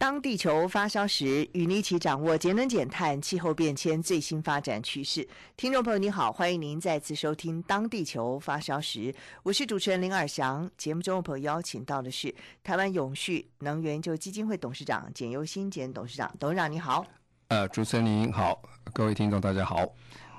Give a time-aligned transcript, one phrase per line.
[0.00, 5.28] 当地球发烧时，与你一起掌握节能减碳、气候变迁最新发展趋势。
[5.58, 10.70] 听众朋友，你好，欢迎您再次收听《当地球发烧时》，我是主持人林尔祥。
[10.78, 17.04] 节目中的朋友邀请到的是台湾永续能源研究基金会董事长简尤新简董事长，董事长你好。
[17.48, 18.58] 呃，主持人您好，
[18.94, 19.86] 各位听众大家好。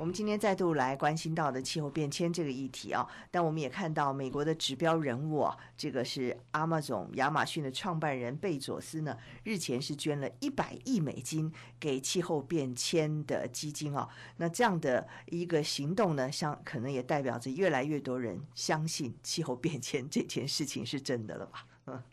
[0.02, 14.10] 我们今天再度来关心到的气候变迁这个议题啊，但我们也看到美国的指标人物啊，这个是 Amazon 亚马逊的创办人贝佐斯呢，日前是捐了一百亿美金给气候变迁的基金啊。
[14.38, 21.66] 那这样的一个行动呢，像可能也代表着越来越多人相信气候变迁这件事情是真的了吧？
[21.86, 22.04] 嗯，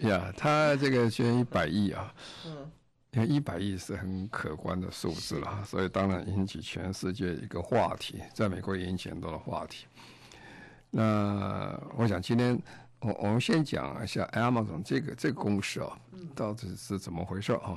[0.06, 2.70] 呀，他这个捐一百亿啊，嗯。
[3.12, 9.86] 因为一百亿是很可观的数字了，所以当然引起全世界一个话题，在美国也引起很多的话题。
[10.90, 12.56] 那我想今天
[13.00, 15.98] 我我们先讲一下 Amazon 这个这个公司啊，
[16.34, 17.76] 到底是怎么回事啊？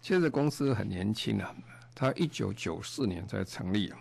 [0.00, 1.54] 其实公司很年轻啊，
[1.94, 3.92] 它一九九四年才成立。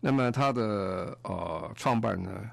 [0.00, 2.50] 那么它的呃创办人呢，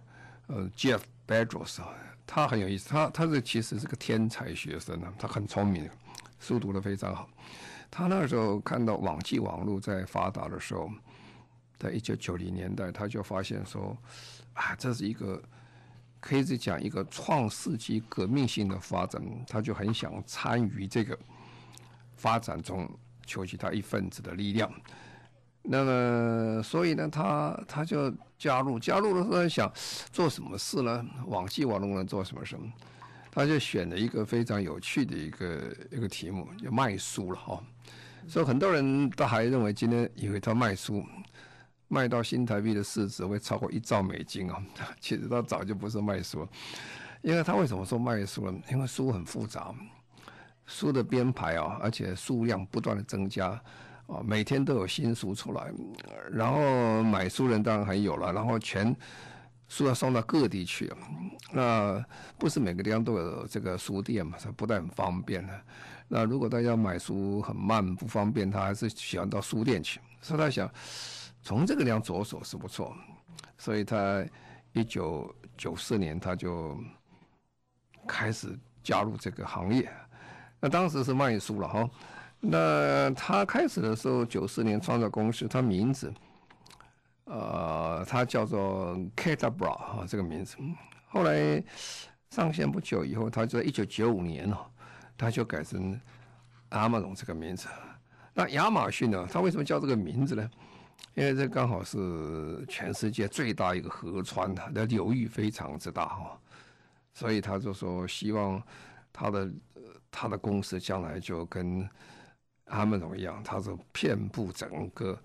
[0.47, 1.94] 呃 Jeff Bezos 啊，
[2.27, 5.89] 他很有意思，他他是其实是个天才学生啊，他很聪明。
[6.39, 7.30] 书读得非常好，
[7.89, 10.89] 他那时候看到网际网络在发达的时候，
[11.78, 13.97] 在一九九零年代，他就发现说，
[14.53, 15.41] 啊，这是一个
[16.19, 21.17] 可以是讲一个创世纪革命性的发展，他就很想参与这个
[22.16, 22.89] 发展中，
[23.25, 24.72] 求取他一份子的力量。
[25.67, 29.72] 那么，所以呢，他他就加入，加入的时候想
[30.12, 31.03] 做什么事呢？
[31.25, 32.72] 网际网络能做什么什么？
[33.35, 37.62] 他就选了一个非常有趣的一个一个题目，就卖书了哈。
[38.29, 41.03] 所以很多人都还认为今天以为他卖书
[41.90, 44.63] 卖到新台币的市值会超过一兆美金啊。
[45.01, 46.47] 其实他早就不是卖书，
[47.22, 48.57] 因为他为什么说卖书呢？
[48.72, 49.75] 因为书很复杂，
[50.66, 53.50] 书的编排啊，而且数量不断的增加
[54.07, 55.74] 啊，每天都有新书出来，
[56.31, 58.95] 然后买书人当然还有了，然后全。
[59.67, 60.91] 书要送到各地去，
[61.51, 62.03] 那
[62.37, 64.37] 不是每个地方都有这个书店嘛？
[64.41, 65.61] 它不太很方便的。
[66.07, 69.99] 那如果大家买书很慢不方便，他还是喜欢到书店去。
[70.21, 70.69] 所以他想
[71.41, 72.95] 从这个地方着手是不错，
[73.57, 74.23] 所以他
[74.73, 76.79] 一九九四年他就
[78.07, 79.91] 开始加入这个行业。
[80.59, 81.89] 那当时是卖书了哈。
[82.39, 86.13] 那他开始的时候九四年创造公司，他名字。
[87.25, 90.58] 呃，他叫做 Cadabra 啊，这个名字。
[91.08, 91.63] 后来
[92.30, 94.58] 上线不久以后，他就在一九九五年哦，
[95.18, 96.00] 他就改成
[96.69, 97.68] Amazon 这个名字。
[98.34, 99.28] 那亚马逊呢？
[99.31, 100.50] 他为什么叫这个名字呢？
[101.16, 106.40] 因为这刚好是全世界最大一个河川，它的流域非常之大哈，
[107.13, 108.62] 所以他就说希望
[109.12, 109.52] 他的
[110.12, 111.90] 他的公司将来就跟
[112.66, 115.18] 阿姆龙一样，他是遍布整个。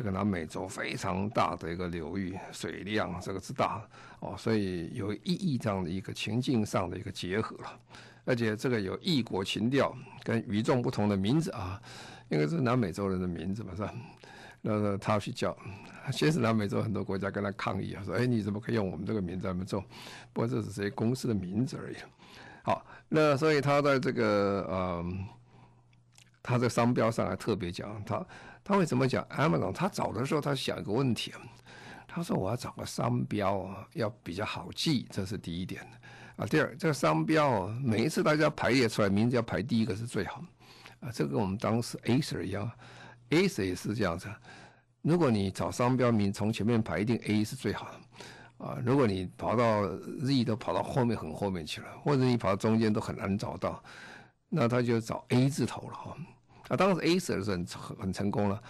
[0.00, 3.86] 这个南美洲非常大的一个流域，水量这个之大
[4.20, 7.78] 哦，所以有意义这样的一个情境上的一个结合了，
[8.24, 11.78] 而且这个有异国情调跟与众不同的名字啊，
[12.30, 13.92] 应该是南美洲人的名字吧，是吧？
[14.62, 15.54] 那他去叫，
[16.10, 19.82] 先是南美洲很多国家跟他抗议啊，说哎你怎么可以用我们这个名字来做？
[20.32, 21.96] 不过这只是一公司的名字而已。
[22.62, 25.26] 好，那所以他在这个嗯，
[26.42, 28.26] 他在商标上还特别讲他。
[28.70, 29.72] 他为什么讲 Amazon？
[29.72, 31.32] 他找的时候，他想一个问题。
[32.06, 35.84] 他说：“我要找个商标啊，要比较好记，这是第一点
[36.36, 36.46] 啊。
[36.46, 40.44] 第二，这个商标啊，每一次大家排列出来，名字要排第一个是最好
[41.00, 41.10] 啊。
[41.12, 42.70] 这个跟我们当时 Acer 一样
[43.30, 44.32] ，Acer 也是这样子。
[45.02, 48.78] 如果你找商标名从前面排，一定 A 是最好的啊。
[48.84, 49.84] 如果你跑到
[50.24, 53.82] Z 都跑到后面很后面去了，或者你跑到中间都很难找到，
[54.48, 56.16] 那他就找 A 字头了哈。”
[56.70, 57.66] 啊，当时 A 是很
[57.98, 58.62] 很成功了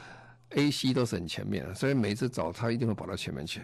[0.51, 3.61] ，A、C 都是很前面的，所以每次找他一定会跑到前面去。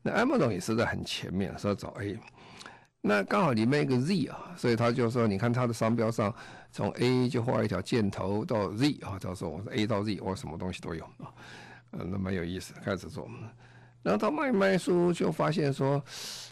[0.00, 2.18] 那 Amazon 也是在很前面，说要找 A。
[3.02, 6.34] 那刚好里面一个 Z 啊，所以他就说，你看他的商标上，
[6.72, 11.28] 从 A 就画一条箭头到 Z 啊，到时候我说 A 到 Z，我什么东西都有啊，
[11.92, 13.28] 嗯，那蛮有意思，开始做。
[14.02, 16.02] 然后他卖卖书，就发现说，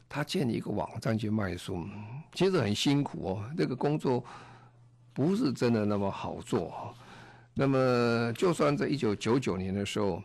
[0.07, 1.83] 他建立一个网站去卖书，
[2.35, 4.23] 其实很辛苦哦，这个工作。
[5.13, 6.95] 不是真的那么好做。
[7.59, 10.23] 那么，就算在一九九九年的时候，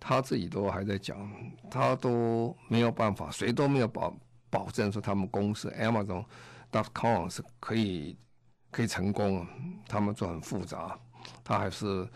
[0.00, 1.30] 他自己都还在讲，
[1.70, 4.16] 他都没有办法，谁都没有保
[4.48, 8.16] 保证说他们公司 Amazon.com 是可以
[8.70, 9.46] 可以成功。
[9.86, 10.98] 他们做很复杂，
[11.44, 12.08] 他还是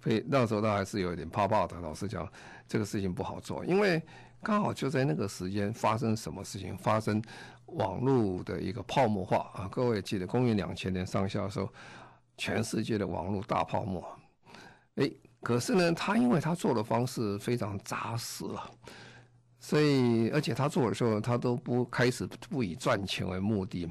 [0.00, 1.80] 非那时候他还是有一点怕怕的。
[1.80, 2.28] 老实讲，
[2.66, 4.02] 这个事情不好做，因为
[4.42, 7.22] 刚好就在那个时间发生什么事情，发生
[7.66, 9.68] 网络的一个泡沫化啊！
[9.70, 11.72] 各位记得，公元两千年上下的时候。
[12.36, 14.04] 全世界的网络大泡沫，
[14.96, 15.10] 哎，
[15.42, 18.68] 可是呢，他因为他做的方式非常扎实啊，
[19.60, 23.88] 所以而且他做的时候，他都不开始不以赚钱为目的，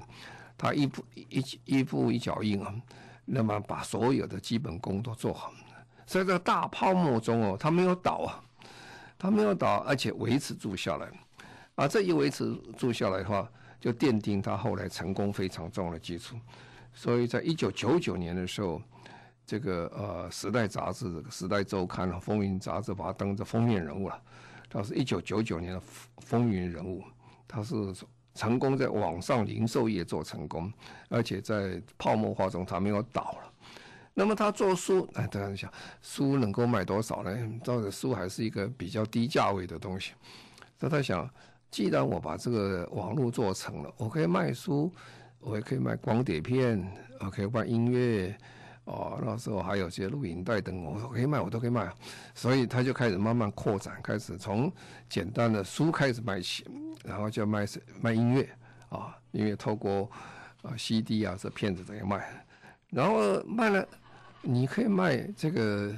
[0.57, 2.73] 他一步一一步一脚印啊，
[3.25, 5.53] 那么把所有的基本功都做好，
[6.05, 8.43] 所以在大泡沫中哦，他没有倒啊，
[9.17, 11.07] 他没有倒，而且维持住下来，
[11.75, 13.49] 啊，这一维持住下来的话，
[13.79, 16.35] 就奠定他后来成功非常重要的基础。
[16.93, 18.81] 所以在一九九九年的时候，
[19.45, 24.21] 这个呃《时代》杂志、《时代周刊》啊，《风云》杂志把它登着封面人物了。
[24.69, 25.81] 他是一九九九年的
[26.19, 27.03] 风云人物，
[27.47, 27.75] 他是
[28.33, 30.71] 成功在网上零售业做成功，
[31.09, 33.51] 而且在泡沫化中他没有倒了。
[34.13, 35.69] 那么他做书，哎，大家想，
[36.01, 37.59] 书能够卖多少呢？
[37.63, 40.13] 这个书还是一个比较低价位的东西。
[40.79, 41.29] 所以他想，
[41.69, 44.91] 既然我把这个网络做成了，我可以卖书。
[45.41, 46.81] 我也可以卖光碟片，
[47.19, 48.35] 我可以卖音乐，
[48.85, 51.91] 哦，那时候还有些录影带等，我都可以卖，我都可以卖。
[52.35, 54.71] 所以他就开始慢慢扩展，开始从
[55.09, 56.65] 简单的书开始卖起，
[57.03, 57.65] 然后就卖
[58.01, 58.47] 卖音乐，
[58.89, 60.09] 啊，音乐透过
[60.61, 62.45] 啊 CD 啊这片子这样卖，
[62.89, 63.87] 然后卖了，
[64.41, 65.95] 你可以卖这个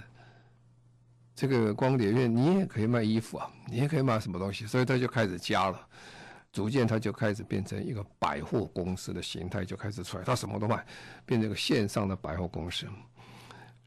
[1.36, 5.88] 这个光碟片，你也可以卖衣服啊，你也可以卖什么东西，所以他就开始加了。
[6.54, 10.24] 逐渐，它就开始变成一个百货公司的形态，就开始出来。
[10.24, 10.86] 它什么都卖，
[11.26, 12.86] 变成一个线上的百货公司。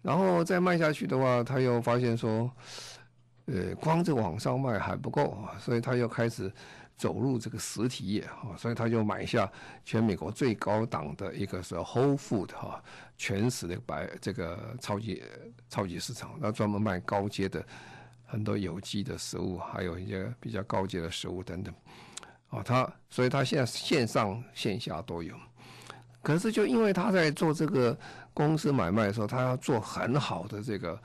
[0.03, 2.51] 然后再卖下去的话，他又发现说，
[3.47, 6.53] 呃，光这网上卖还不够，所以他又开始
[6.97, 8.57] 走入这个实体业啊。
[8.59, 9.51] 所以他就买下
[9.85, 12.83] 全美国最高档的一个是 Whole Food 哈，
[13.17, 15.23] 全食的百这个超级
[15.69, 17.65] 超级市场，那专门卖高阶的
[18.25, 21.73] 很多有机的食物，还有一些比较高阶的食物等等。
[22.51, 25.35] 哦，他所以他现在线上线下都有，
[26.23, 27.99] 可是就因为他在做这个
[28.33, 31.01] 公司买卖的时候，他要做很好的这个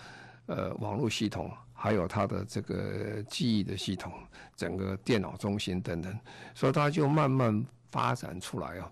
[0.45, 4.13] 呃网络系统，还有他的这个记忆的系统，
[4.55, 6.15] 整个电脑中心等等，
[6.53, 8.91] 所以他就慢慢发展出来啊。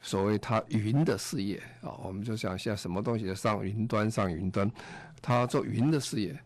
[0.00, 4.70] 所谓他云的事业啊，我们就想现在什么东西上云端上云端，
[5.22, 6.36] 他做云的事业，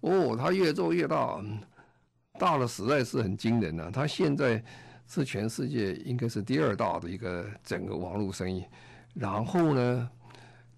[0.00, 1.38] 哦，他越做越大。
[2.38, 3.90] 大了实在是很惊人啊！
[3.92, 4.62] 他现在
[5.06, 8.64] 是全世界应该是第二大的一个整个网络生意，
[9.14, 10.10] 然后呢，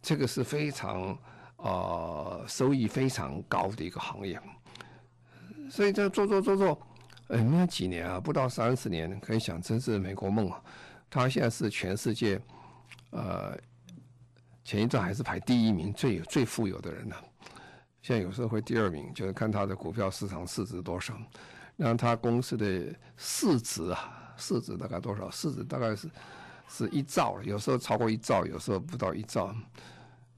[0.03, 1.11] 这个是非常
[1.57, 4.39] 啊、呃、收益非常高的一个行业，
[5.71, 6.79] 所以这做做做做，
[7.29, 10.63] 哎，没有几年啊，不到三十年，可以想真是美国梦啊！
[11.09, 12.39] 他现在是全世界
[13.11, 13.57] 呃
[14.63, 17.17] 前一段还是排第一名最最富有的人呢、
[18.07, 21.19] 现在有时候会第二名，就是看他的股票市场市值多少，
[21.75, 25.29] 让他公司的市值啊，市值大概多少？
[25.29, 26.09] 市值大概是
[26.69, 29.53] 是一兆，有时候超过一兆，有时候不到一兆。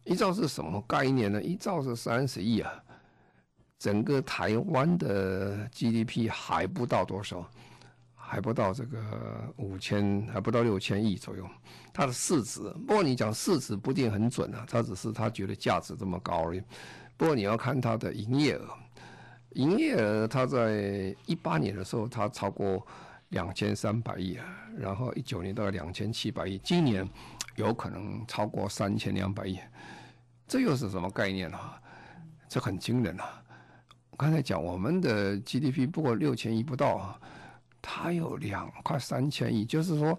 [0.04, 1.42] 一兆是什么概念呢？
[1.42, 2.72] 一兆是三十亿啊，
[3.78, 7.46] 整个台湾的 GDP 还不到多少，
[8.14, 8.98] 还不到这个
[9.58, 11.46] 五千，还不到六千亿左右。
[11.92, 16.62] 它的市值，不过你讲市值不一定很准啊，它只是他觉得价值这么高而已。
[17.18, 18.68] 不过你要看它的营业额，
[19.50, 22.86] 营业额它在一八年的时候，它超过
[23.30, 24.46] 两千三百亿啊，
[24.78, 27.06] 然后一九年大概两千七百亿，今年
[27.56, 29.58] 有可能超过三千两百亿，
[30.46, 31.78] 这又是什么概念啊？
[32.48, 33.42] 这很惊人啊！
[34.16, 37.20] 刚才讲我们的 GDP 不过六千亿不到啊，
[37.82, 40.18] 它有两快三千亿，就是说。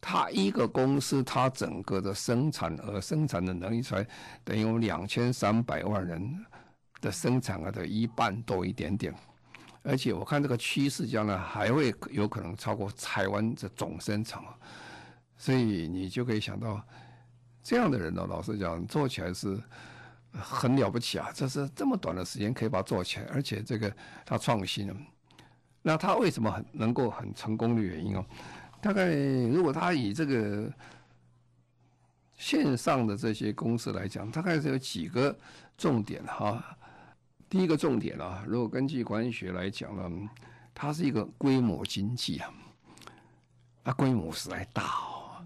[0.00, 4.06] 他一个公司，他整个的生产额、生产的能力才
[4.42, 6.44] 等于我们两千三百万人
[7.00, 9.14] 的生产额的一半多一点点，
[9.82, 14.42] 而且我看这个趋势将来还会有可能超过台湾的总生产，
[15.36, 16.82] 所以你就可以想到
[17.62, 19.60] 这样的人呢，老实讲，做起来是
[20.32, 21.30] 很了不起啊！
[21.34, 24.90] 这是这么短的时间可以把它做起来，而且这个他创新，
[25.82, 28.24] 那他为什么很能够很成功的原因哦？
[28.80, 30.72] 大概如果他以这个
[32.36, 35.36] 线上的这些公司来讲，大概是有几个
[35.76, 36.76] 重点哈。
[37.48, 40.28] 第一个重点啊，如果根据管理学来讲呢，
[40.72, 42.48] 它是一个规模经济啊，
[43.84, 45.44] 它规模实在大哦。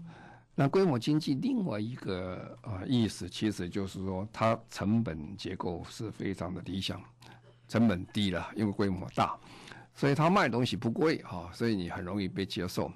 [0.53, 7.01] 那规模经济另外一个啊意思，其实就是说它成本结构是非常的理想，
[7.67, 9.35] 成本低了，因为规模大，
[9.93, 12.89] 所以它卖东西不贵啊，所以你很容易被接受。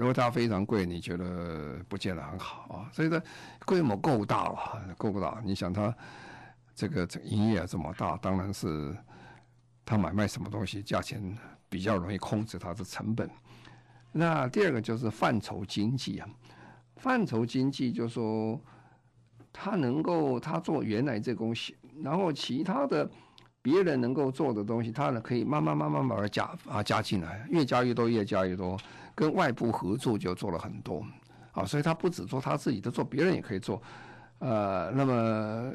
[0.00, 2.88] 如果它非常贵，你觉得不见得很好啊。
[2.90, 3.22] 所以它
[3.66, 5.42] 规模够大了，够大。
[5.44, 5.94] 你想它
[6.74, 8.96] 这个营业这么大，当然是
[9.84, 11.22] 它买卖什么东西价钱
[11.68, 13.28] 比较容易控制它的成本。
[14.10, 16.26] 那第二个就是范畴经济啊。
[16.96, 18.58] 范畴经济就是说，
[19.52, 23.10] 他能够他做原来这东西，然后其他的
[23.60, 28.78] 别人能够做的东西，他呢可以慢慢慢慢把它加啊加进来，越加越多，越加越多，
[29.14, 31.04] 跟外部合作就做了很多
[31.52, 33.82] 啊，所以他不只做他自己的，做别人也可以做，
[34.38, 35.72] 呃，那么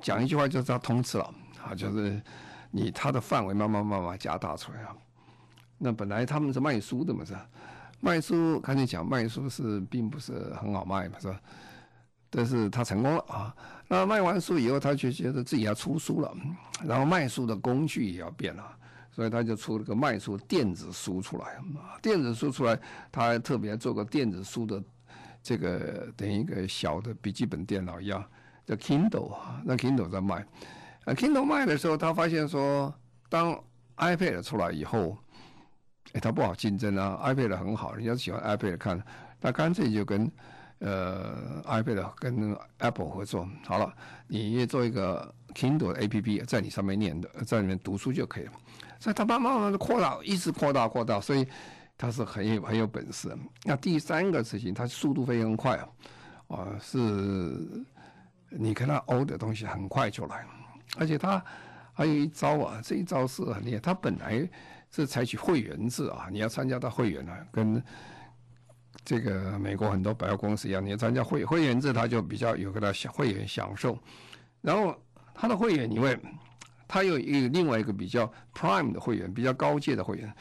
[0.00, 1.34] 讲一句话就是他通吃了
[1.64, 2.20] 啊，就是
[2.70, 4.94] 你他的范围慢慢慢慢加大出来啊，
[5.78, 7.48] 那本来他们是卖书的嘛是吧？
[8.00, 11.40] 卖书，刚才讲卖书是并不是很好卖嘛，是吧？
[12.28, 13.56] 但是他成功了啊。
[13.88, 16.34] 那卖完书以后，他就觉得自己要出书了，
[16.84, 18.76] 然后卖书的工具也要变了，
[19.14, 21.58] 所以他就出了个卖书电子书出来。
[22.02, 22.78] 电子书出来，
[23.12, 24.82] 他还特别做个电子书的
[25.42, 28.24] 这个等于一个小的笔记本电脑一样，
[28.66, 29.62] 叫 Kindle 啊。
[29.64, 30.44] 那 Kindle 在卖，
[31.04, 32.92] 啊 Kindle 卖的时候，他发现说，
[33.28, 33.58] 当
[33.96, 35.16] iPad 出来以后。
[36.12, 39.02] 哎，它不好竞争啊！iPad 很好，人家喜欢 iPad 看，
[39.40, 40.30] 他干脆就跟
[40.78, 43.92] 呃 iPad 跟 Apple 合作好了，
[44.28, 48.52] 你做一个 Kindle 的 APP 在你上面念的，在里面读书就可以了。
[49.04, 51.46] 所以它慢慢慢的扩大，一直扩大扩大，所以
[51.98, 53.36] 它是很有很有本事。
[53.62, 56.96] 那第三个事情，它速度非常快啊，啊，是
[58.48, 60.46] 你跟他欧的东西很快就来，
[60.96, 61.44] 而且他
[61.92, 64.48] 还有一招啊，这一招是很厉害，它本来。
[64.90, 67.82] 是采取会员制啊，你要参加到会员啊，跟
[69.04, 73.98] 这个美国很多百货公司一样，你要参加会会员制，他就比较有个他会员享受。
[74.60, 74.94] 然后
[75.34, 76.16] 他的会员，你会
[76.86, 80.32] 他有一个另外一个比较 Prime 的会员，比较高阶的会员。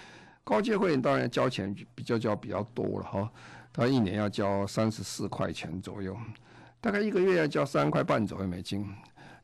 [0.44, 3.32] 高阶会员当然交钱比较交比较多了哈，
[3.72, 6.18] 他一年要交三十四块钱左右，
[6.82, 8.86] 大概一个月要交三块半左右美金。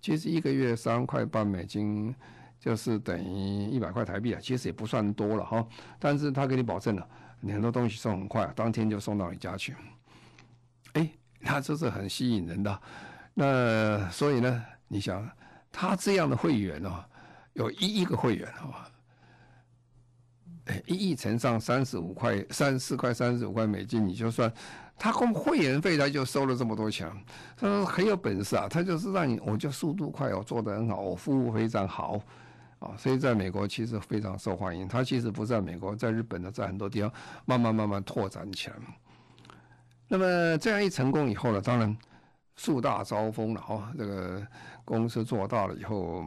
[0.01, 2.15] 其实一个月三块半美金。
[2.59, 5.65] 就是等于一百块台币啊，其实也不算多了哈，
[5.97, 7.07] 但是他给你保证了，
[7.39, 9.73] 你很多东西送很快，当天就送到你家去。
[10.91, 12.81] 哎，那这是很吸引人的。
[13.33, 15.25] 那所以呢，你想
[15.71, 17.03] 他这样的会员哦，
[17.53, 18.89] 有一亿个会员啊，
[20.65, 24.51] 哎，一亿乘上三十五块、三四块、三十五块美金，你就算
[24.97, 27.09] 他光会员费他就收了这么多钱，
[27.55, 32.21] 他说很有本事啊，他就是让你，我就速度快，我做得很好，我服务非常好。
[32.79, 34.87] 啊，所以在美国其实非常受欢迎。
[34.87, 37.11] 他其实不在美国，在日本呢，在很多地方
[37.43, 38.75] 慢慢慢慢拓展起来。
[40.07, 41.97] 那么这样一成功以后呢，当然
[42.59, 43.89] 树大招风了哈。
[43.97, 44.45] 这个
[44.83, 46.25] 公司做大了以后，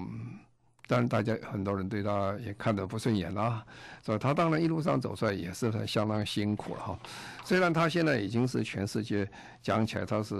[0.86, 3.62] 当然大家很多人对他也看得不顺眼啦。
[4.02, 6.98] 所以他当然一路上走出来也是很相当辛苦了哈。
[7.44, 9.28] 虽然他现在已经是全世界
[9.60, 10.34] 讲起来他是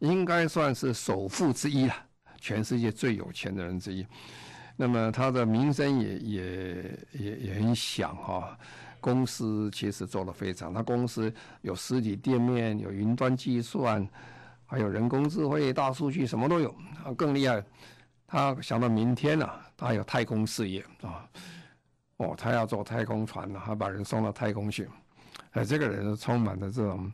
[0.00, 1.94] 应该算是首富之一了，
[2.40, 4.04] 全世界最有钱的人之一。
[4.76, 8.58] 那么他的名声也也也也很响哈，
[8.98, 14.08] 公司其实做得非常，他公司有实体店面，有云端计算，
[14.70, 16.70] 还有人工智慧、大数据，什么都有。
[17.04, 17.60] 啊，更厉害，
[18.24, 21.28] 他想到明天呢、啊，他有太空事业啊，
[22.18, 24.88] 哦，他要做太空船了，他把人送到太空去。
[25.50, 27.12] 哎，这个人是充满了这种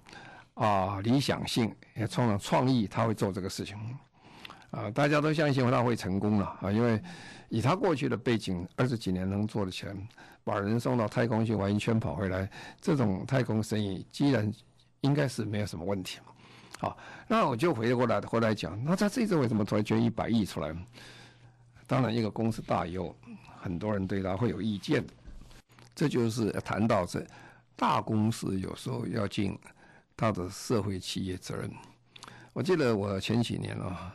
[0.52, 3.78] 啊理想性，也充满创意，他会做这个事情。
[4.70, 7.02] 啊，大家都相信他会成功了啊，因为。
[7.48, 9.96] 以他过去的背景，二十几年能做的钱，
[10.42, 14.52] 把人送到太空去，玩一圈跑回来，这种太空生意，既然
[15.02, 16.18] 应该是没有什么问题。
[16.78, 20.74] 好，那我就回过来回来讲，那他这次为什么突然捐一百亿出来？
[21.86, 23.16] 当然，一个公司大以后，
[23.60, 25.04] 很多人对他会有意见。
[25.94, 27.26] 这就是谈到这
[27.74, 29.58] 大公司有时候要尽
[30.16, 31.70] 他的社会企业责任。
[32.52, 34.14] 我记得我前几年啊。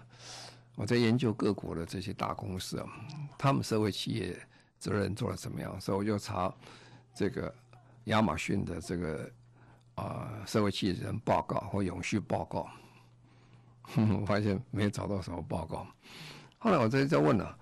[0.76, 2.88] 我在研究各国的这些大公司啊，
[3.38, 4.36] 他们社会企业
[4.80, 5.80] 责任做得怎么样？
[5.80, 6.52] 所以我就查
[7.14, 7.54] 这个
[8.06, 9.30] 亚马逊的这个
[10.02, 12.68] 啊社会企业人报告或永续报告，
[14.20, 15.88] 我发现没有找到什么报告。
[16.58, 17.58] 后来我再再问了，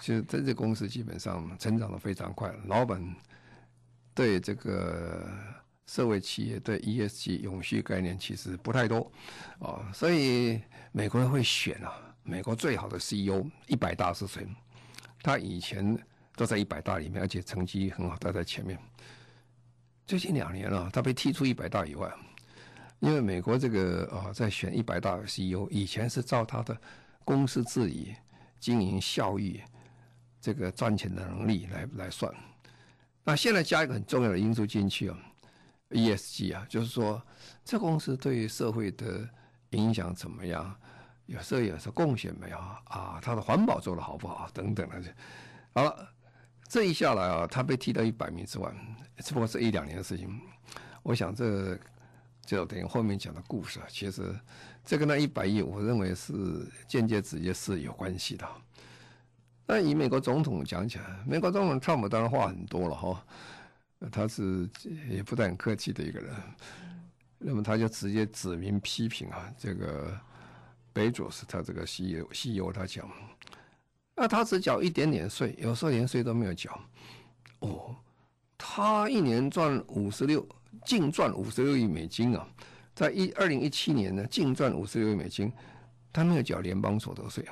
[0.00, 3.02] 其实这些公司基本上成长得非常快，老板
[4.14, 5.26] 对这个
[5.86, 9.10] 社会企业对 ESG 永续概念其实不太多
[9.58, 10.60] 啊，所以
[10.92, 11.92] 美国人会选啊。
[12.22, 14.46] 美国最好的 CEO 一百大是谁？
[15.22, 15.98] 他以前
[16.36, 18.78] 都在一百大里面，而且成绩很好，他在前面。
[20.08, 22.10] 最近两年了，他被踢出一百大以外，
[22.98, 26.74] 因为美国这个啊、在选一百大 CEO 以前是照他的
[27.26, 28.14] 公司治理、
[28.58, 29.60] 经营效益、
[30.40, 32.34] 这个赚钱的能力来来算。
[33.22, 35.18] 那现在加一个很重要的因素进去啊
[35.90, 37.22] ，ESG 啊，就是说
[37.62, 39.28] 这公司对社会的
[39.72, 40.74] 影响怎么样，
[41.26, 45.14] 有时候有时候贡献没有啊，它的环保做的好不好等等的。
[45.74, 46.08] 好了，
[46.68, 48.72] 这一下来啊，他被踢到一百名之外，
[49.18, 50.28] 只不过是一两年的事情。
[51.02, 51.78] 我想这。
[52.48, 54.34] 就等于后面讲的故事啊，其实
[54.82, 56.32] 这跟那一百亿，我认为是
[56.86, 58.48] 间接、直接是有关系的。
[59.66, 63.22] 那以美国总统讲起来，美国总统特朗普当然话很多了哈，
[64.10, 64.66] 他是
[65.10, 66.34] 也不太客气的一个人，
[67.36, 70.18] 那么他就直接指名批评啊，这个
[70.90, 73.06] 北佐斯他这个 CEO CEO 他讲，
[74.18, 76.78] 那他只缴一点点税，有时候连税都没有缴。
[77.60, 77.94] 哦，
[78.58, 80.46] 他一年赚五十六。
[80.84, 82.46] 净赚五十六亿美金啊，
[82.94, 85.50] 在一二零一七年呢，净赚五十六亿美金，
[86.12, 87.44] 他没有缴联邦所得税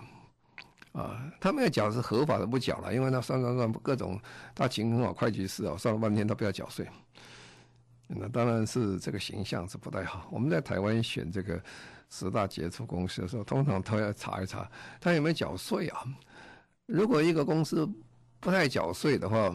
[0.92, 4.20] 啊，啊他没有缴是合法的不缴了，因为他算算算各种
[4.54, 6.87] 他请很好会计师啊，算了半天他不要缴税，
[8.06, 10.28] 那当然是这个形象是不太好。
[10.30, 11.61] 我们在台湾选这个
[12.11, 14.70] 十大杰出公司的时候，通常都要查一查
[15.00, 16.04] 他有没有缴税啊。
[16.87, 17.88] 如果一个公司
[18.40, 19.55] 不太缴税的话，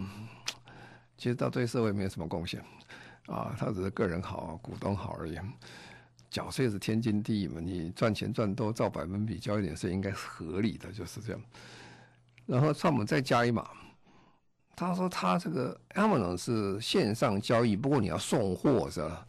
[1.18, 2.64] 其实他对社会没有什么贡献。
[3.28, 5.38] 啊，他只是个人好，股东好而已。
[6.30, 11.42] 缴税是天经地义嘛，你赚钱赚多，照百分比交一点税，应该是合理的，就是这样。
[12.46, 13.70] 然后川普再加一码，
[14.76, 19.26] 他说他这个 Amazon 是线上交易，不过你要送货是吧？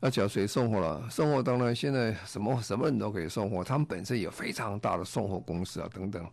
[0.00, 6.24] 要缴税送货了，送货当然现在什么什么人都可以送货，他们本身有非常大的送货公司啊等等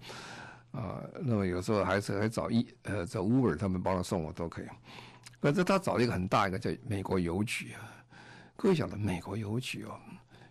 [0.72, 4.66] 啊，那么有时候还是还找一呃找 Uber 他们帮他送我都可以。
[5.40, 7.82] 可是他找了一个很大一个叫美国邮局啊，
[8.56, 10.00] 各位晓得美国邮局哦，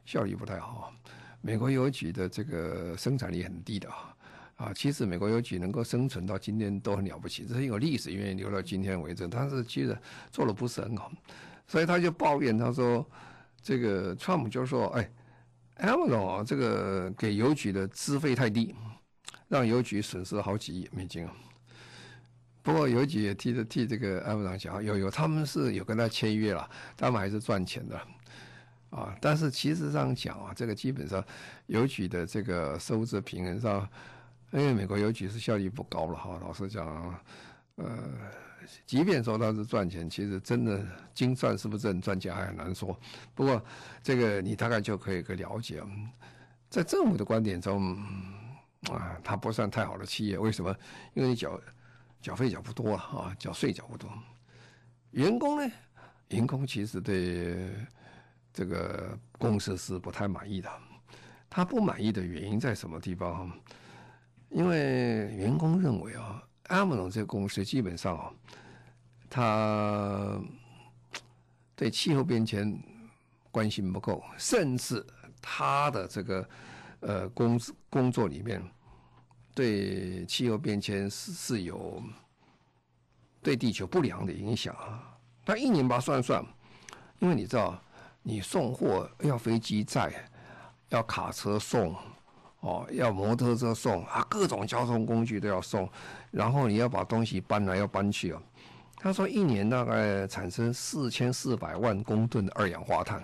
[0.04, 0.92] 效率不太好。
[1.40, 4.14] 美国邮局的这个生产力很低的啊，
[4.56, 9.26] 啊，其实美国邮局能够生存到今天都很了不起，这是有历史原因留到今天为止。
[9.26, 9.96] 但是其实
[10.30, 11.10] 做的不是很好，
[11.66, 13.08] 所以他就抱怨他说，
[13.62, 15.10] 这个 Trump 就说，哎
[15.78, 18.74] ，Amazon 啊，这个给邮局的资费太低，
[19.50, 21.32] 让邮局损失好几亿美金啊。
[22.62, 28.00] 不过邮局也替着替这个 Amazon 讲，有有他们是有跟他签约了，他们还是赚钱的
[28.90, 29.16] 啊。
[29.20, 31.24] 但是其实上讲啊，这个基本上
[31.66, 33.88] 邮局的这个收支平衡上，
[34.52, 36.38] 因为美国邮局是效率不高了哈。
[36.40, 37.18] 老实讲，
[37.76, 37.88] 呃，
[38.86, 42.96] 即便说他是赚钱，其实真的精算是不是很赚钱还很难说。
[43.34, 43.60] 不过
[44.02, 45.82] 这个你大概就可以个了解，
[46.68, 47.98] 在政府的观点中
[48.88, 50.38] 啊，它不算太好的企业。
[50.38, 50.74] 为什么？
[51.14, 51.60] 因为你缴。
[52.22, 54.06] 缴费缴不多啊，啊，缴税缴不多。
[55.12, 55.72] 员工呢？
[56.28, 57.74] 员工其实对
[58.52, 60.70] 这个公司是不太满意的。
[61.48, 63.50] 他不满意的原因在什么地方？
[64.50, 68.30] 因为员工认为啊，Amazon 这个公司基本上啊，
[69.30, 70.38] 他
[71.74, 72.78] 对气候变迁
[73.50, 75.02] 关心不够，甚至
[75.40, 76.48] 他的这个
[77.00, 77.58] 呃工
[77.90, 78.62] 工作里面。
[79.52, 82.00] 对气候变迁是是有
[83.42, 85.18] 对地球不良的影响啊！
[85.44, 86.42] 他一年把算算，
[87.18, 87.78] 因为你知道，
[88.22, 90.12] 你送货要飞机载，
[90.90, 91.94] 要卡车送，
[92.60, 95.90] 哦，要摩托车送啊，各种交通工具都要送，
[96.30, 98.40] 然后你要把东西搬来要搬去啊。
[98.96, 103.22] 他说一年大概产生四千四百万公吨的二氧化碳，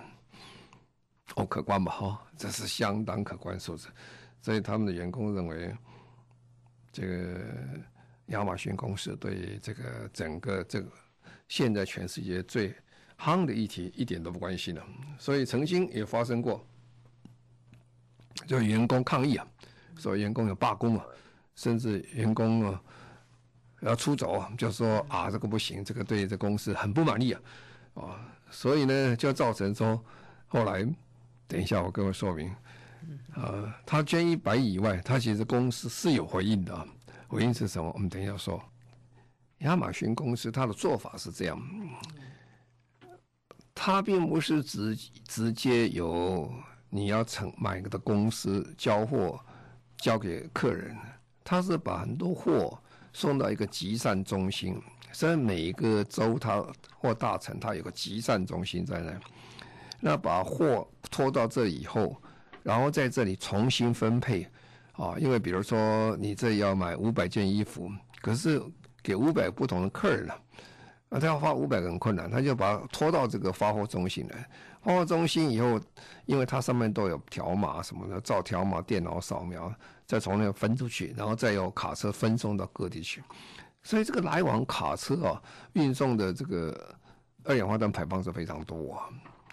[1.35, 1.91] 哦，可观吧？
[1.91, 3.87] 哈，这是相当可观数字，
[4.41, 5.75] 所以他们的员工认为。
[6.89, 7.39] 这个
[8.27, 10.89] 亚马逊公司对这个整个这个
[11.47, 12.73] 现在全世界最
[13.19, 14.83] 夯的议题一点都不关心了，
[15.19, 16.65] 所以曾经也发生过，
[18.47, 19.45] 就员工抗议啊，
[19.99, 21.05] 说员工有罢工啊，
[21.55, 22.81] 甚至员工啊
[23.81, 27.41] 要出走，就说啊这个不行，这个对这公司很不满意啊，
[27.93, 30.03] 啊，所以呢就造成说
[30.47, 30.83] 后来，
[31.47, 32.51] 等一下我跟我说明。
[33.35, 36.87] 呃，他捐一百亿以外，他其实公司是有回应的。
[37.27, 37.91] 回应是什么？
[37.93, 38.61] 我们等一下说。
[39.59, 41.59] 亚马逊公司他的做法是这样，
[43.73, 44.95] 他并不是直
[45.27, 46.47] 直接由
[46.89, 49.39] 你要成买的公司交货
[49.97, 50.95] 交给客人，
[51.43, 52.79] 他是把很多货
[53.13, 54.79] 送到一个集散中心，
[55.11, 56.63] 所以每一个州他
[56.95, 59.19] 或大城他有个集散中心在那，
[59.99, 62.15] 那把货拖到这以后。
[62.67, 64.45] 然后在这里重新分配，
[64.91, 67.89] 啊，因为比如说你这要买五百件衣服，
[68.21, 68.61] 可是
[69.01, 70.33] 给五百不同的客人了，
[71.07, 74.45] 啊，他要发五百个很困难，他就把拖到这个发货中心来，
[74.81, 75.79] 发货中心以后，
[76.25, 79.73] 因为它上面都有条码什么的，照条码电脑扫描，
[80.05, 83.23] 再从那个分出去，然后再由卡车分送到各地去。
[83.81, 86.93] 所以这个来往卡车啊，运送的这个
[87.45, 89.07] 二氧化碳排放是非常多啊。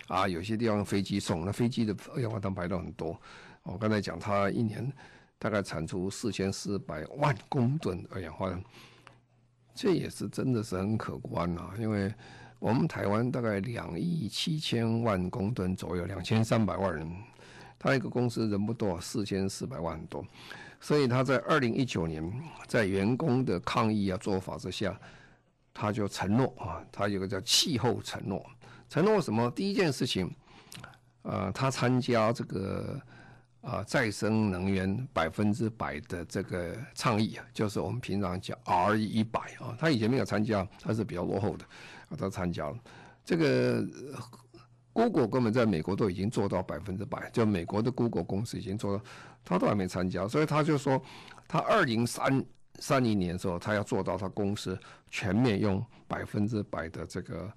[0.09, 3.19] 啊，有些地方飞机送，那飞机的二氧化碳排放很多。
[3.62, 4.93] 我刚才讲，它一年
[5.38, 8.62] 大概产出四千四百万公吨二氧化碳，
[9.75, 11.73] 这也是真的是很可观啊。
[11.79, 12.12] 因为
[12.59, 17.11] 我们台湾大概两亿七千万公吨左右，两千三百万人，
[17.79, 20.23] 他一个公司人不多，四千四百万多，
[20.81, 22.23] 所以他在二零一九年
[22.67, 24.99] 在员工的抗议啊做法之下，
[25.73, 28.45] 他就承诺啊，他有个叫气候承诺。
[28.94, 29.50] 承诺什么？
[29.50, 30.33] 第一件事情，
[31.22, 32.96] 呃，他参加这个
[33.61, 41.64] 啊、再生能源百分之百的这个倡议啊，就是我们平常讲 R 一百啊，他以前没有参加，他是比较落后的
[42.09, 42.78] 啊，他参加了
[43.24, 43.85] 这个
[44.92, 49.04] Google 根本在美国都已经做到百分之百，就美国的 Google 公司已经做到，
[49.44, 51.02] 他都还没参加，所以他就说
[51.48, 52.44] 他二零三
[52.78, 54.78] 三零年的时候，他要做到他公司
[55.11, 57.52] 全面用百分之百的这个。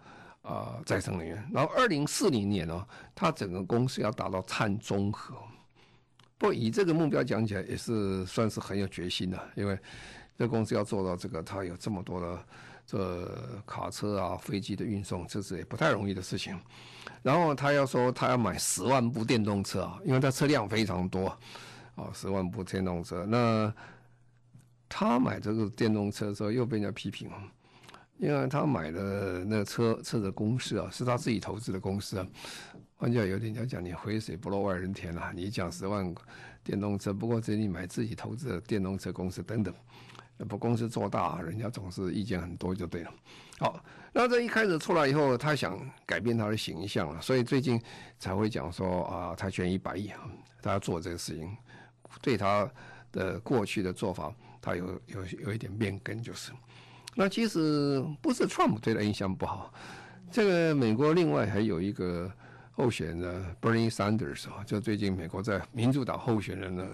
[0.48, 1.36] 啊、呃，再生能源。
[1.52, 5.36] 然后二零四零年呢、哦，它整个公司要达到碳中和。
[6.38, 9.78] 不以这个目标讲起来，也是算是很有决心的，因为
[10.38, 12.46] 这公司要做到这个，它有这么多的
[12.86, 16.58] 这卡车啊、飞机的运送，这是也不太容易的事情。
[17.24, 21.28] 然后他要说他要买十万部电动车啊，因为他车辆非常多
[21.96, 23.26] 啊，十万部电动车。
[23.26, 23.74] 那
[24.88, 27.30] 他买这个电动车的时候，又被人家批评。
[28.18, 32.28] 因为他买的那车车的公司啊，是他自己投资的公司啊。
[32.96, 35.32] 换句话有点讲讲，你肥水不落外人田啊。
[35.36, 36.14] 你讲十万
[36.64, 39.72] 电动车，不过这里买自己投资的电动车公司等等，
[40.50, 43.14] 不公司做大，人家总是意见很多就对了。
[43.60, 47.80] 好，那这一开始出来以后，他想改变他的形象啊，所以最近
[48.18, 50.20] 才会讲说啊，他捐一百亿啊，
[50.64, 51.56] 他要做这个事情，
[52.20, 52.68] 对他
[53.12, 56.52] 的过去的做法，他有有有一点变更就是。
[57.20, 59.74] 那其实不是川普对他印象不好，
[60.30, 62.32] 这个美国另外还有一个
[62.74, 66.88] 候选人 Bernie Sanders 啊，就最近美国在民主党候选人呢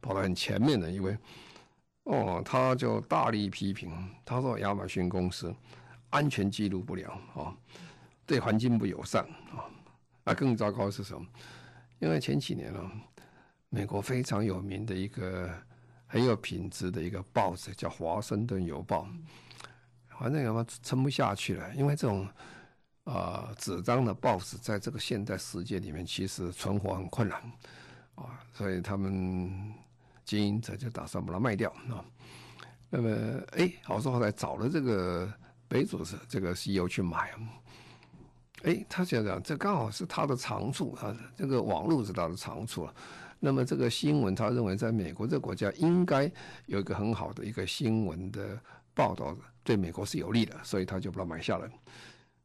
[0.00, 1.16] 跑到很前面的一位，
[2.02, 3.88] 哦，他就大力批评，
[4.24, 5.54] 他说亚马逊公司
[6.10, 7.54] 安全记录不良啊，
[8.26, 9.22] 对环境不友善
[9.54, 9.62] 啊，
[10.24, 11.24] 那更糟糕是什么？
[12.00, 12.80] 因为前几年呢，
[13.68, 15.48] 美国非常有名的一个。
[16.06, 19.04] 很有品质的一个报纸叫《华盛顿邮报》，
[20.18, 22.28] 反正他妈撑不下去了，因为这种
[23.04, 27.40] 啊纸张的报纸在这个现代世界里面其实存活很困难
[28.14, 29.74] 啊，所以他们
[30.24, 32.04] 经营者就打算把它卖掉啊。
[32.88, 33.10] 那么
[33.56, 35.30] 哎，好说后来找了这个
[35.66, 37.34] 北主是这个 CEO 去买，
[38.62, 42.94] 哎，他想想这刚好是他的长处啊，这个网络是他的长处了。
[43.38, 46.30] 那么这个新闻，他认为在美国这个国家应该
[46.66, 48.58] 有一个很好的一个新闻的
[48.94, 51.70] 报道，对美国是有利的，所以他就把它买下来。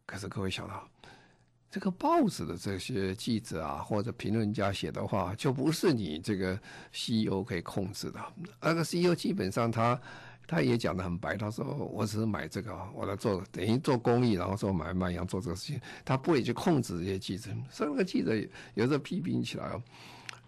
[0.06, 0.86] 可是各位想到，
[1.70, 6.60] 这个报纸的这些记者啊或者评论家写的话，就不是你这个
[6.92, 8.20] CEO 可以控制的。
[8.60, 10.00] 那个 CEO 基本上他
[10.46, 17.50] 他也讲得很白，他说我只是买这个，我来做等于做公益，然后做买卖一样做这个事情，他不会去控制这些记者。
[17.70, 18.36] 所以那个记者
[18.74, 19.82] 有时候批评起来哦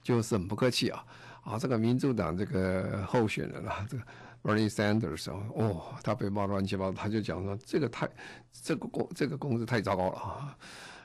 [0.03, 1.03] 就是很不客气啊
[1.43, 1.57] 啊！
[1.57, 4.03] 这个民主党这个候选人啊，这个
[4.43, 8.09] Bernie Sanders 哦，他被骂乱七八糟，他就讲说这个太
[8.51, 10.57] 这个公这个公司太糟糕了啊！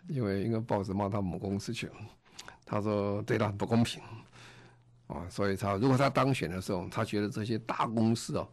[0.09, 1.95] 因为一个报纸骂他母公司去了，
[2.67, 4.03] 他说对他很不公平
[5.07, 5.27] 啊！
[5.31, 8.47] 所以他如果他当选的时候，他觉得这些大公司啊，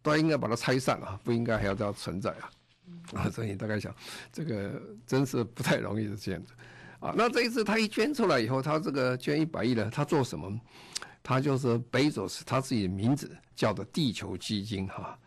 [0.00, 2.50] 都应该把它拆散了，不应该还要这样存在啊！
[3.14, 3.94] 啊，所以大概想
[4.32, 6.52] 这个真是不太容易的这样子。
[6.98, 10.50] 啊，那这一次他一捐出来以后，他这个捐一百亿呢，他做什么？
[11.22, 15.18] 他就是贝佐斯他自己的名字叫的地球基金哈。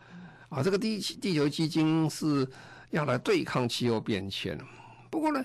[0.48, 2.48] 啊，这个地地球基金是
[2.90, 4.58] 要来对抗气候变迁。
[5.10, 5.44] 不过呢，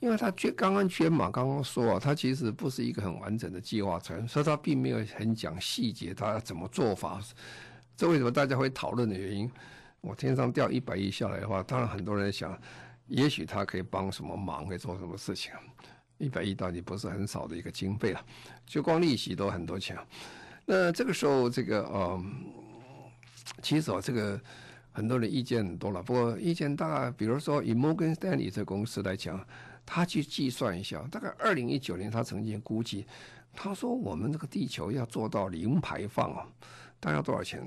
[0.00, 7.18] 因为他捐刚刚捐嘛，刚刚说啊，他其实不是一个很完整的计划书，所以他并没有很讲细节，他要怎么做法。
[7.96, 9.50] 这为什么大家会讨论的原因？
[10.02, 12.54] 我天上掉一百亿下来的话，当然很多人想。
[13.06, 15.52] 也许他可以帮什么忙，可以做什么事情？
[16.18, 18.24] 一百亿到底不是很少的一个经费了，
[18.64, 19.98] 就光利息都很多钱。
[20.64, 22.24] 那这个时候，这个呃，
[23.60, 24.40] 其实啊，这个
[24.92, 26.02] 很多人意见很多了。
[26.02, 29.44] 不过意见大概，比如说以摩根士丹利这公司来讲，
[29.84, 33.06] 他去计算一下，大概二零一九年他曾经估计，
[33.52, 36.46] 他说我们这个地球要做到零排放啊，
[37.00, 37.60] 大概要多少钱？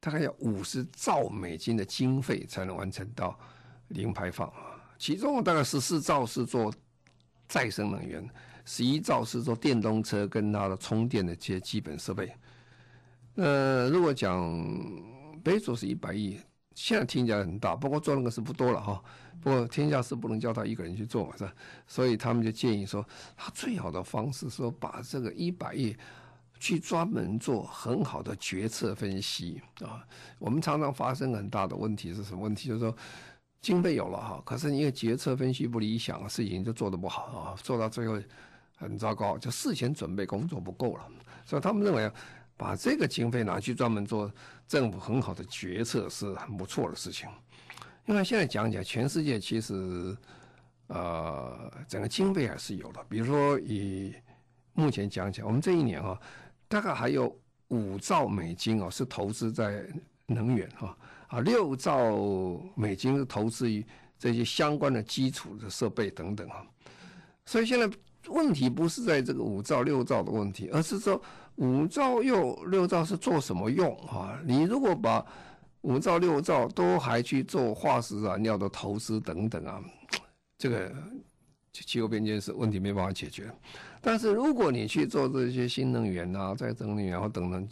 [0.00, 3.38] 大概要五十兆美金的经费才能完成到。
[3.88, 6.72] 零排放啊，其中大概十四兆是做
[7.48, 8.28] 再生能源，
[8.64, 12.32] 十一兆是做电动车跟它的充电的这些基本设备。
[13.36, 14.52] 呃，如果讲
[15.44, 16.40] 贝佐斯一百亿，
[16.74, 19.02] 现在听起来很大，不过做那个事不多了哈。
[19.40, 21.54] 不过天下事不能叫他一个人去做嘛，是吧？
[21.86, 25.94] 所以他们就建议说，他最好的方式是说把这个一百亿
[26.58, 30.04] 去专门做很好的决策分析啊。
[30.38, 32.68] 我们常常发生很大的问题是什么问题？
[32.68, 32.96] 就是说
[33.60, 38.20] 经费有了哈，可是因为决策分析不理想，事情就做得不好啊，做到最后
[38.76, 41.08] 很糟糕，就事前准备工作不够了。
[41.44, 42.10] 所以他们认为。
[42.58, 44.32] 把这个经费拿去专门做
[44.66, 47.28] 政府很好的决策是很不错的事情，
[48.06, 50.16] 因为现在讲讲全世界其实，
[50.86, 53.04] 呃，整个经费还是有的。
[53.10, 54.14] 比如说以
[54.72, 56.18] 目前讲讲，我们这一年啊，
[56.66, 57.38] 大概还有
[57.68, 59.86] 五兆美金哦，是投资在
[60.24, 60.96] 能源哈，
[61.28, 62.16] 啊六兆
[62.74, 63.84] 美金是投资于
[64.18, 66.64] 这些相关的基础的设备等等啊。
[67.44, 67.96] 所以现在
[68.28, 71.20] 问题不是在这个五兆六兆的问题，而是说。
[71.56, 74.38] 五兆又六兆是做什么用啊？
[74.44, 75.24] 你如果把
[75.80, 79.82] 五兆六兆都还去做化石燃料的投资等等啊，
[80.58, 80.94] 这个
[81.72, 83.50] 气候变迁是问题没办法解决。
[84.02, 87.66] 但是如果你去做这些新能源啊、再生能源或等等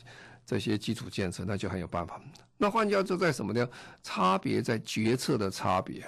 [0.47, 2.19] 这些基础建设，那就很有办法。
[2.57, 3.75] 那换句话说，在什么地方？
[4.03, 6.07] 差别在决策的差别。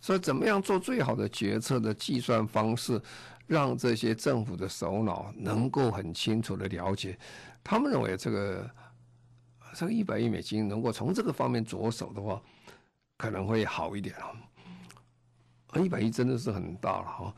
[0.00, 3.00] 所以怎么样做最好的决策的计算方式？
[3.46, 7.18] 让这些政府的首脑能够很清楚的了解，
[7.64, 8.70] 他们认为这个
[9.74, 12.38] 这个一百亿美金能够从这个方面着手的话，
[13.16, 14.36] 可能会好一点啊。
[15.80, 17.34] 一百亿真的是很大了哈。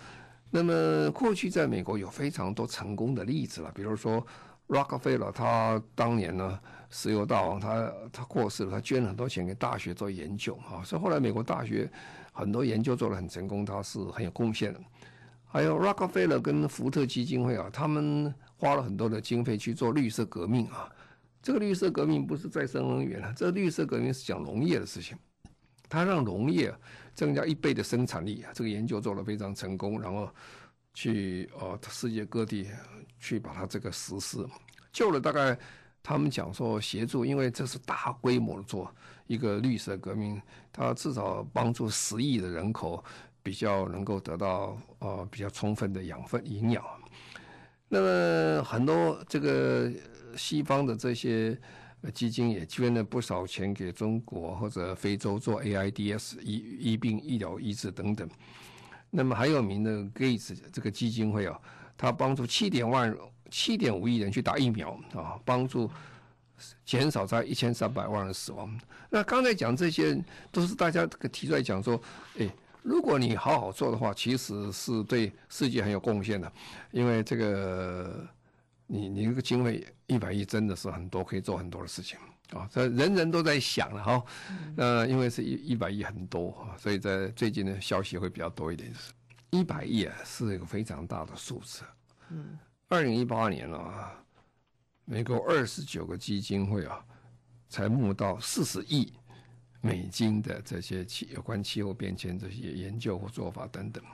[0.50, 4.26] 那么过去在美国有非常多成功的例子了，比如说
[4.70, 11.90] Rockefeller，他当年呢石油大王他他过世了，他捐了很多钱给大学做研究啊，所以后来美国大学
[12.32, 14.80] 很多研究做得很成功，他是很有贡献的。
[15.44, 20.88] 还有 Rockefeller 跟福特基金会啊，他们花了很多的经费去做绿色革命啊。
[21.42, 25.18] 这个绿色革命不是再生能源啊，这个绿色革命是讲农业的事情。
[25.88, 26.72] 他让农业
[27.14, 30.30] 增加一倍的生产力啊，这个研究做得非常成功，然后
[30.94, 32.66] 去呃世界各地
[33.18, 34.46] 去把它这个实施，
[34.92, 35.58] 救了大概
[36.02, 38.94] 他们讲说协助，因为这是大规模的做
[39.26, 40.40] 一个绿色革命，
[40.72, 43.04] 它至少帮助十亿的人口。
[43.42, 46.84] 比较能够得到呃比较充分的养分营养，
[47.88, 49.90] 那么很多这个
[50.36, 51.58] 西方的这些
[52.12, 58.28] 基金也捐了不少钱给中国或者非洲做 AIDS 医医病医疗医治等等。
[59.10, 61.60] 那么还有名的 Gates 这个基金会啊，
[61.96, 63.14] 他帮助七点万
[63.50, 65.90] 七点五亿人去打疫苗啊，帮助
[66.84, 68.80] 减少在一千三百万人死亡。
[69.08, 72.00] 那刚才讲这些都是大家这个提出来讲说，
[72.38, 72.48] 哎。
[72.82, 76.50] 如果你好好做的话，其实是对世界很有贡献的，
[76.92, 78.26] 因为这个
[78.86, 82.18] 你你这个经费一百亿真的是很多，可以做很多的事情
[82.52, 82.68] 啊。
[82.70, 84.24] 这人人都在想了哈，
[84.76, 88.92] 呃，因为是一一百亿很多啊，所以在最近的消息会比较多一点。
[89.50, 91.82] 一百亿啊，是一个非常大的数字。
[92.30, 92.58] 嗯，
[92.88, 94.12] 二零一八年啊，
[95.04, 97.04] 美国二十九个基金会啊，
[97.68, 99.12] 才募到四十亿。
[99.82, 104.04] 美金的这些气有关气候变迁这些研究或做法等等，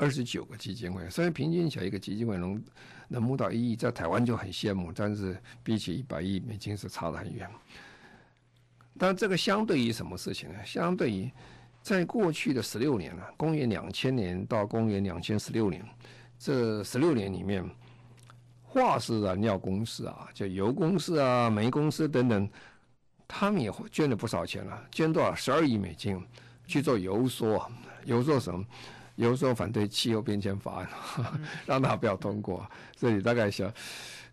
[0.00, 2.64] 二十九个基金会，虽然平均起来一个基金会能
[3.06, 7.46] 能募到一亿，在台湾就很羡慕，但是比起一百亿美金是差得很远。
[8.98, 10.58] 但这个相对于什么事情呢？
[10.64, 11.30] 相对于
[11.82, 15.84] 在过去的十六年啊，公元两千年到公元两千十六年，
[16.38, 17.62] 这十六年里面，
[18.62, 22.48] 化石燃料公司啊，就油公司啊、煤公司等等。
[23.28, 25.34] 他们也捐了不少钱了，捐多少？
[25.34, 26.20] 十二亿美金
[26.66, 27.70] 去做游说，
[28.04, 28.64] 游说什么？
[29.16, 30.88] 游说反对气候变迁法案，
[31.66, 32.68] 让他不要通过。
[32.96, 33.72] 所以大概想，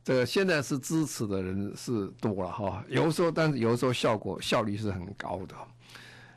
[0.03, 2.83] 这个现在是支持的人是多了哈。
[2.87, 5.55] 有时候，但是有时候效果效率是很高的。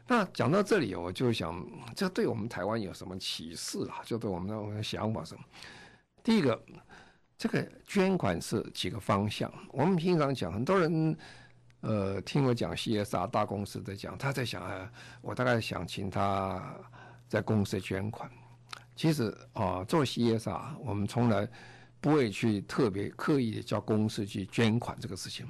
[0.07, 4.03] 那讲到这里，我就想，这对我们台湾有什么启示啊？
[4.05, 5.41] 就对我们的想法什么？
[6.23, 6.61] 第一个，
[7.39, 9.53] 这个捐款是几个方向。
[9.69, 11.17] 我们平常讲，很多人。
[11.83, 16.63] 呃，听我讲 CSR 大公司在讲，他在想啊，我大概想请他
[17.31, 18.29] 在公司捐款。
[18.97, 21.49] 其实啊，做 CSR 我们从来
[22.01, 25.47] 不会去特别刻意的叫公司去捐款这个事情，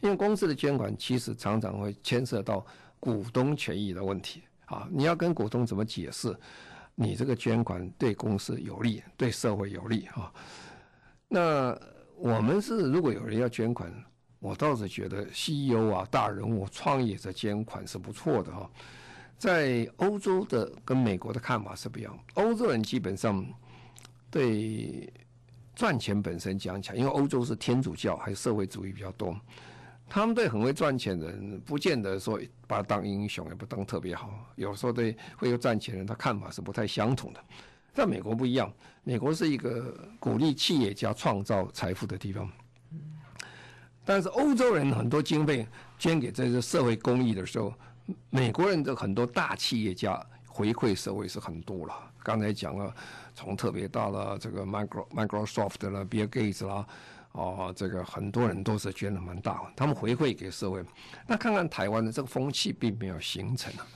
[0.00, 2.64] 因为公司的捐款其实常常会牵涉到
[2.98, 4.88] 股东权益的问题啊。
[4.90, 6.34] 你要跟股东怎么解释，
[6.94, 10.32] 你这个捐款对公司有利，对社会有利啊？
[11.28, 11.78] 那
[12.16, 13.92] 我们是如果有人要捐款。
[14.40, 18.70] 我倒是觉得 CEO 啊、大人物、创业者捐款是不错的哈。
[19.38, 22.18] 在欧洲的跟美国的看法是不一样。
[22.34, 23.46] 欧洲人基本上
[24.30, 25.10] 对
[25.76, 29.38] 赚钱本身讲起来，因为欧洲是天主教还有社会主义比较多，
[30.08, 34.28] 他们对很会赚钱的人，不见得说把他当英雄，也不当特别好。
[34.56, 37.40] 有时候对会有赚钱人，他看法是不太相同的。
[37.94, 38.72] 在美国不一样，
[39.04, 42.50] 美国是一个鼓励企业家创造财富的地方。
[44.04, 45.66] 但是欧洲人很多经费
[45.98, 47.72] 捐给这些社会公益的时候，
[48.30, 51.94] 美国人的很多大企业家回馈社会是很多了。
[52.22, 52.94] 刚才讲了，
[53.34, 56.86] 从特别大的这个 Microsoft 啦，Bill Gates 啦，
[57.32, 60.84] 哦，这个很多人都是捐的蛮大，他们回馈给社会。
[61.26, 63.86] 那看看台湾的这个风气并没有形成啊，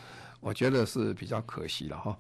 [0.41, 2.17] 我觉得是比较可惜了哈。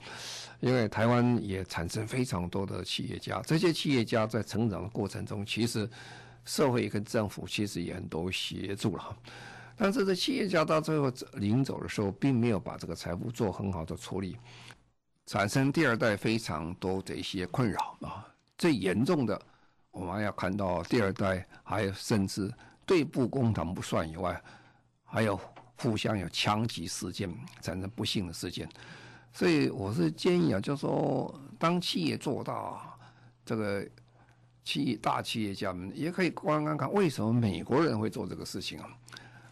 [0.60, 5.88] 因为台湾也产生非常多的企业家，这些企业家在成长的过程中，其实。
[6.44, 9.16] 社会跟政府其实也很多协助了哈，
[9.82, 14.36] 但是这企业家到最后临走的时候，并没有把这个财富做很好的处理，
[15.26, 18.24] 产生第二代非常多的一些困扰啊。
[18.56, 19.42] 最严重的，
[19.90, 22.48] 我们要看到第二代还有甚至
[22.86, 24.40] 对簿公堂不算以外，
[25.02, 25.36] 还有
[25.78, 27.28] 互相有枪击事件，
[27.60, 28.68] 产生不幸的事件。
[29.32, 32.96] 所以我是建议啊，就是说当企业做大
[33.44, 33.84] 这个。
[34.64, 38.88] 企业大企业家们也可以观看看为什么美国人会做这个事情啊？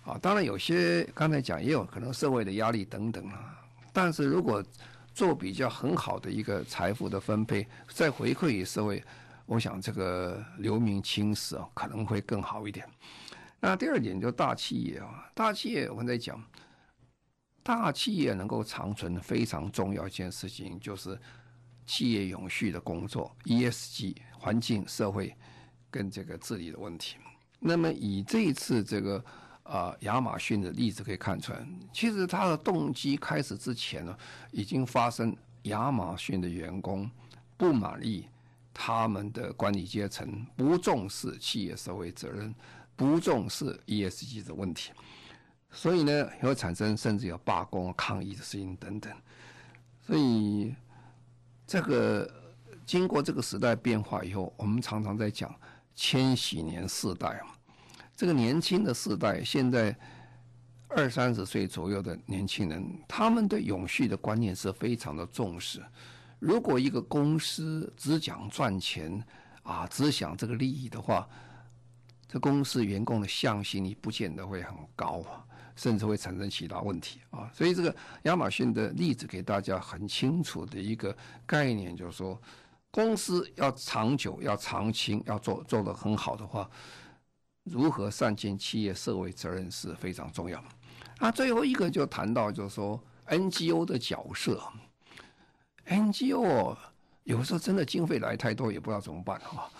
[0.05, 3.59] 啊，当然有些刚才讲也有可能社会的压力等等啊。
[3.93, 4.65] 但是如果
[5.15, 9.03] 做比较很好的一个财富的分配，再回馈于社会，
[9.47, 12.89] 我想这个留名青史啊可能会更好一点。
[13.61, 16.43] 那第二点就大企业啊，大企业我们在讲，
[17.63, 21.19] 大企业能够长存非常重要一件事情就是。
[21.87, 25.35] 企业永续的工作，ESG 环境、社会
[25.91, 27.17] 跟这个治理的问题。
[27.59, 29.25] 那么以这一次这个
[29.71, 34.17] 啊亚马逊的例子可以看出来，其实它的动机开始之前呢，
[34.51, 37.09] 已经发生亚马逊的员工
[37.57, 38.27] 不满意
[38.75, 42.55] 他们的管理阶层不重视企业社会责任，
[42.97, 44.91] 不重视 ESG 的问题，
[45.71, 49.13] 所以呢，也会产生甚至有罢工、抗议的事情等等，
[50.03, 50.75] 所以。
[51.71, 52.29] 这个
[52.85, 55.55] 经过这个时代变化以后，我们常常在讲
[55.95, 57.53] 千禧年世代嘛，
[58.21, 59.97] 这个年轻的世代，现在
[60.89, 65.83] 二三十岁左右的年轻人，他们对永续的观念是非常的重视。
[66.39, 69.25] 如果一个公司只讲赚钱
[69.63, 71.27] 啊，只想这个利益的话，
[72.29, 75.25] 这公司员工的向心力不见得会很高。
[75.75, 82.39] 甚至会产生其他问题啊，所以这个亚马逊的例子给大家很清楚的一个概念，就是说，
[82.91, 86.69] 公司要长久、要长青、要做做得很好的话，
[87.71, 90.63] 如何善尽企业社会责任是非常重要。
[91.19, 94.63] 啊，最后一个就谈到就是说 NGO 的角色
[95.87, 96.77] ，NGO
[97.25, 99.71] 有时候真的经费来太多，也不知道怎么办啊。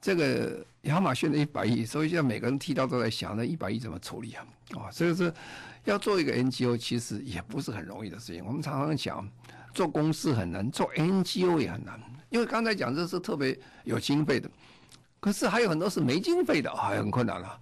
[0.00, 4.46] 这个亚马逊的一百亿，所以现在每个人提到都在想，那一百亿怎么处理啊？
[4.70, 5.30] 啊，所以说
[5.84, 8.42] 要做一个 NGO，其实也不是很容易的事情。
[8.44, 9.28] 我们常常讲，
[9.74, 14.50] 做公司很难，做 NGO 也很难，因为刚才讲这是特别有经费的，
[15.20, 17.60] 可是还有很多是没经费的，还很困难了。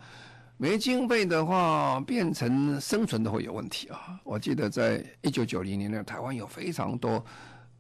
[0.56, 4.18] 没经费的话，变成生存都会有问题啊。
[4.24, 7.24] 我记得在一九九零年呢，台湾有非常多。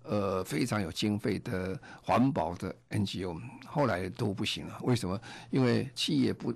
[0.04, 4.78] 呃，非常有经费的环保的 NGO，后来都不行了。
[4.82, 5.20] 为什么？
[5.50, 6.50] 因为企业不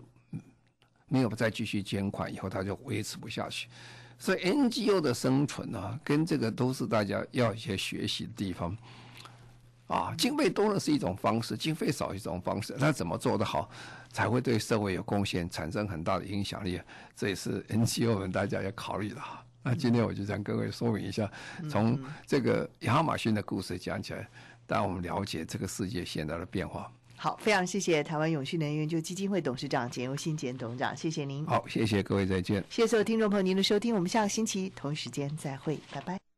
[1.06, 3.68] 没有再继续捐款，以后它就维持不下去。
[4.18, 8.74] 所以 NGO 的生存呢、啊，跟这个都是大家要一些学习的地方。
[9.92, 12.74] 啊，经费多了是一种方式，经费少一种方式。
[12.78, 13.68] 那怎么做得好，
[14.10, 16.80] 才会对社会有贡献，产生很大的影响力？
[17.14, 19.44] 这也是 NGO 们大家要考虑的哈。
[19.62, 21.30] 那今天我就向各位说明一下，
[21.68, 24.26] 从这个亚马逊的故事讲起来，
[24.66, 26.90] 让我们了解这个世界现在的变化。
[27.14, 31.44] 好，非常谢谢台湾永续能源研究基金会董事长简又新简董事长，谢谢您。
[31.46, 32.64] 好，谢谢各位，再见。
[32.70, 36.31] 谢谢所有听众朋友您的收听，我们下个星期同一时间再会，拜拜。